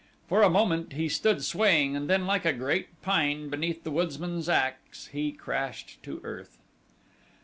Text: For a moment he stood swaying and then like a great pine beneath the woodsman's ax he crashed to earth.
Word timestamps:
For 0.27 0.41
a 0.41 0.49
moment 0.49 0.93
he 0.93 1.07
stood 1.07 1.43
swaying 1.43 1.95
and 1.95 2.09
then 2.09 2.25
like 2.25 2.43
a 2.43 2.53
great 2.53 2.87
pine 3.03 3.49
beneath 3.51 3.83
the 3.83 3.91
woodsman's 3.91 4.49
ax 4.49 5.05
he 5.13 5.31
crashed 5.31 6.01
to 6.01 6.19
earth. 6.23 6.57